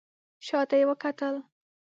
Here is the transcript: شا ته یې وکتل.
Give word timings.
شا 0.45 0.59
ته 0.69 0.75
یې 0.79 0.85
وکتل. 0.89 1.35